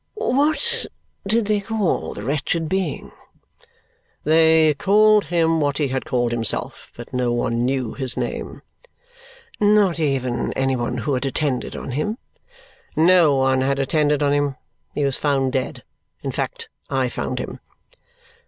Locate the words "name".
8.17-8.63